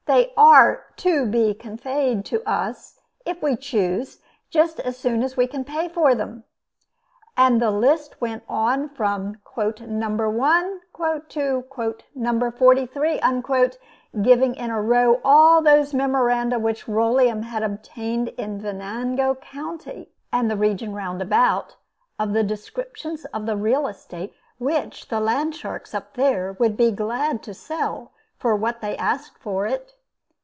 [0.07, 5.37] They are to 'to be conveyed' to us if we choose just as soon as
[5.37, 6.43] we can pay for them."
[7.37, 10.29] And then the list went on from "No.
[10.29, 10.81] 1"
[11.29, 12.51] to "No.
[12.51, 13.19] 43,"
[14.21, 20.51] giving in a row all those memoranda which Rolleum had obtained in Venango County and
[20.51, 21.77] the region round about,
[22.19, 27.41] of the descriptions of the real estate which the landsharks up there would be glad
[27.43, 29.93] to sell for what they asked for it.